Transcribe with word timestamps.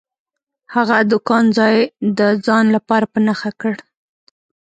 هغه 0.73 0.97
د 1.09 1.11
کان 1.27 1.45
ځای 1.57 1.75
د 2.17 2.19
ځان 2.45 2.65
لپاره 2.75 3.05
په 3.13 3.19
نښه 3.25 3.51
کړ. 3.61 3.73